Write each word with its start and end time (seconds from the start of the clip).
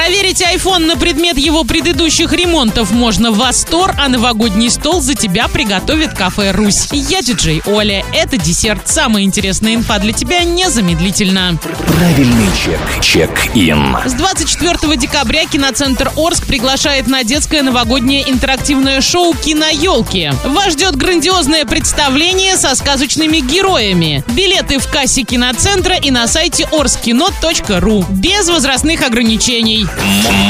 Проверить 0.00 0.40
iPhone 0.40 0.86
на 0.86 0.96
предмет 0.96 1.36
его 1.36 1.62
предыдущих 1.62 2.32
ремонтов 2.32 2.90
можно 2.90 3.32
в 3.32 3.42
Астор, 3.42 3.94
а 3.98 4.08
новогодний 4.08 4.70
стол 4.70 5.02
за 5.02 5.14
тебя 5.14 5.46
приготовит 5.46 6.14
кафе 6.14 6.52
«Русь». 6.52 6.88
Я 6.90 7.20
диджей 7.20 7.62
Оля. 7.66 8.02
Это 8.14 8.38
десерт. 8.38 8.88
Самая 8.88 9.24
интересная 9.24 9.74
инфа 9.74 9.98
для 9.98 10.14
тебя 10.14 10.42
незамедлительно. 10.42 11.58
Правильный 11.98 12.48
чек. 12.56 12.80
Чек-ин. 13.02 13.94
С 14.06 14.14
24 14.14 14.96
декабря 14.96 15.44
киноцентр 15.44 16.10
Орск 16.16 16.46
приглашает 16.46 17.06
на 17.06 17.22
детское 17.22 17.60
новогоднее 17.60 18.28
интерактивное 18.30 19.02
шоу 19.02 19.34
«Киноелки». 19.34 20.32
Вас 20.44 20.72
ждет 20.72 20.96
грандиозное 20.96 21.66
представление 21.66 22.56
со 22.56 22.74
сказочными 22.74 23.40
героями. 23.40 24.24
Билеты 24.28 24.78
в 24.78 24.90
кассе 24.90 25.24
киноцентра 25.24 25.96
и 25.96 26.10
на 26.10 26.26
сайте 26.26 26.66
orskino.ru. 26.72 28.06
Без 28.08 28.48
возрастных 28.48 29.02
ограничений. 29.02 29.89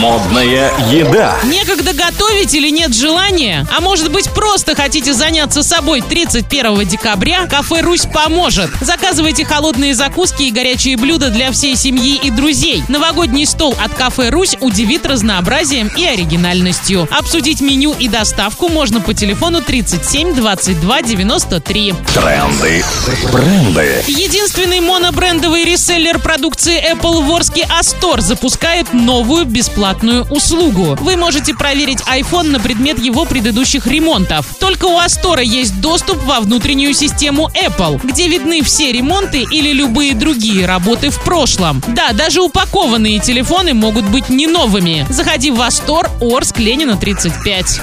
Модная 0.00 0.70
еда. 0.90 1.36
Некогда 1.44 1.92
готовить 1.92 2.54
или 2.54 2.70
нет 2.70 2.94
желания? 2.94 3.66
А 3.76 3.80
может 3.80 4.10
быть 4.10 4.30
просто 4.30 4.74
хотите 4.74 5.12
заняться 5.12 5.62
собой 5.62 6.00
31 6.00 6.86
декабря? 6.86 7.46
Кафе 7.46 7.80
«Русь» 7.80 8.06
поможет. 8.06 8.70
Заказывайте 8.80 9.44
холодные 9.44 9.94
закуски 9.94 10.44
и 10.44 10.50
горячие 10.50 10.96
блюда 10.96 11.30
для 11.30 11.52
всей 11.52 11.76
семьи 11.76 12.18
и 12.22 12.30
друзей. 12.30 12.82
Новогодний 12.88 13.46
стол 13.46 13.74
от 13.82 13.94
кафе 13.94 14.30
«Русь» 14.30 14.56
удивит 14.60 15.04
разнообразием 15.04 15.90
и 15.96 16.04
оригинальностью. 16.04 17.08
Обсудить 17.10 17.60
меню 17.60 17.94
и 17.98 18.08
доставку 18.08 18.68
можно 18.68 19.00
по 19.00 19.14
телефону 19.14 19.60
37 19.60 20.34
22 20.34 21.02
93. 21.02 21.94
Тренды. 22.14 22.84
Бренды. 23.32 24.04
Единственный 24.06 24.80
монобрендовый 24.80 25.64
реселлер 25.64 26.18
продукции 26.18 26.82
Apple 26.92 27.22
в 27.24 27.32
Орске 27.32 27.66
Астор 27.70 28.20
запускает 28.20 28.92
новую 28.92 29.29
бесплатную 29.44 30.24
услугу. 30.24 30.96
Вы 31.00 31.16
можете 31.16 31.54
проверить 31.54 32.00
iPhone 32.00 32.50
на 32.50 32.60
предмет 32.60 32.98
его 32.98 33.24
предыдущих 33.24 33.86
ремонтов. 33.86 34.46
Только 34.58 34.86
у 34.86 34.98
Астора 34.98 35.42
есть 35.42 35.80
доступ 35.80 36.22
во 36.24 36.40
внутреннюю 36.40 36.94
систему 36.94 37.48
Apple, 37.54 38.00
где 38.02 38.28
видны 38.28 38.62
все 38.62 38.92
ремонты 38.92 39.44
или 39.50 39.72
любые 39.72 40.14
другие 40.14 40.66
работы 40.66 41.10
в 41.10 41.22
прошлом. 41.22 41.82
Да, 41.88 42.12
даже 42.12 42.42
упакованные 42.42 43.20
телефоны 43.20 43.72
могут 43.74 44.04
быть 44.04 44.28
не 44.28 44.46
новыми. 44.46 45.06
Заходи 45.08 45.50
в 45.50 45.60
Астор, 45.60 46.10
Орск, 46.20 46.58
Ленина 46.58 46.96
35. 46.96 47.80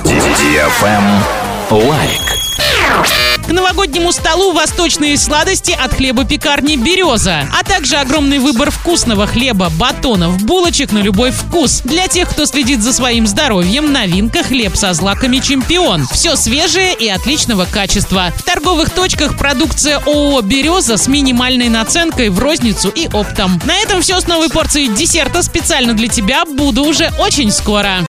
Лайк. 1.71 2.36
К 3.47 3.51
новогоднему 3.51 4.11
столу 4.11 4.51
восточные 4.51 5.17
сладости 5.17 5.71
от 5.71 5.93
хлеба-пекарни 5.93 6.75
«Береза», 6.75 7.47
а 7.57 7.63
также 7.63 7.95
огромный 7.95 8.39
выбор 8.39 8.71
вкусного 8.71 9.25
хлеба, 9.25 9.69
батонов, 9.69 10.43
булочек 10.43 10.91
на 10.91 10.97
любой 10.97 11.31
вкус. 11.31 11.79
Для 11.85 12.09
тех, 12.09 12.29
кто 12.29 12.45
следит 12.45 12.83
за 12.83 12.91
своим 12.91 13.25
здоровьем, 13.25 13.93
новинка 13.93 14.43
хлеб 14.43 14.75
со 14.75 14.93
злаками 14.93 15.39
«Чемпион». 15.39 16.05
Все 16.11 16.35
свежее 16.35 16.93
и 16.93 17.07
отличного 17.07 17.65
качества. 17.65 18.33
В 18.35 18.43
торговых 18.43 18.89
точках 18.89 19.37
продукция 19.37 19.99
ООО 19.99 20.41
«Береза» 20.41 20.97
с 20.97 21.07
минимальной 21.07 21.69
наценкой 21.69 22.27
в 22.27 22.39
розницу 22.39 22.89
и 22.89 23.07
оптом. 23.07 23.61
На 23.63 23.77
этом 23.77 24.01
все 24.01 24.19
с 24.19 24.27
новой 24.27 24.49
порцией 24.49 24.89
десерта 24.89 25.41
специально 25.41 25.93
для 25.93 26.09
тебя. 26.09 26.43
Буду 26.43 26.83
уже 26.83 27.13
очень 27.17 27.51
скоро. 27.51 28.05